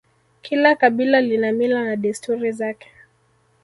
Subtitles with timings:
[0.41, 2.91] Kila kabila lina mila na desturi zake